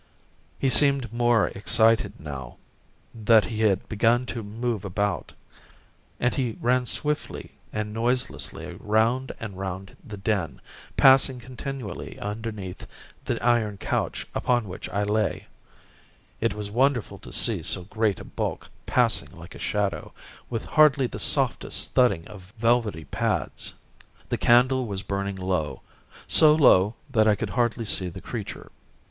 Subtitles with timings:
[0.57, 2.57] He seemed more excited now
[3.13, 5.33] that he had begun to move about,
[6.19, 10.59] and he ran swiftly and noiselessly round and round the den,
[10.97, 12.87] passing continually underneath
[13.25, 15.45] the iron couch upon which I lay.
[16.39, 20.13] It was wonderful to see so great a bulk passing like a shadow,
[20.49, 23.75] with hardly the softest thudding of velvety pads.
[24.29, 25.83] The candle was burning low
[26.27, 28.71] so low that I could hardly see the creature.